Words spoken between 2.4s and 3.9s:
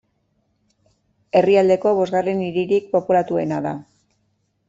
hiririk populatuena da.